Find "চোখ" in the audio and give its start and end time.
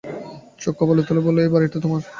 0.61-0.73